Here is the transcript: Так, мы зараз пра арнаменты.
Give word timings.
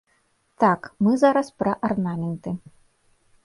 Так, 0.63 0.87
мы 1.07 1.11
зараз 1.23 1.53
пра 1.61 1.77
арнаменты. 1.91 2.59